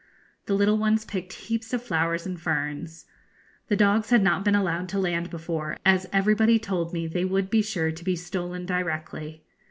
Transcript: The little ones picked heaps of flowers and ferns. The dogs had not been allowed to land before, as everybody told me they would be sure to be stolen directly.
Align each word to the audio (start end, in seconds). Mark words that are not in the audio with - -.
The 0.47 0.55
little 0.55 0.79
ones 0.79 1.05
picked 1.05 1.31
heaps 1.31 1.73
of 1.73 1.83
flowers 1.83 2.25
and 2.25 2.41
ferns. 2.41 3.05
The 3.67 3.75
dogs 3.75 4.09
had 4.09 4.23
not 4.23 4.43
been 4.43 4.55
allowed 4.55 4.89
to 4.89 4.99
land 4.99 5.29
before, 5.29 5.77
as 5.85 6.09
everybody 6.11 6.57
told 6.57 6.91
me 6.91 7.05
they 7.05 7.23
would 7.23 7.51
be 7.51 7.61
sure 7.61 7.91
to 7.91 8.03
be 8.03 8.15
stolen 8.15 8.65
directly. 8.65 9.43